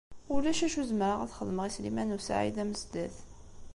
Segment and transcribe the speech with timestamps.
[0.33, 3.15] Ulac acu zemreɣ ad t-xedmeɣ i Sliman u Saɛid Amezdat.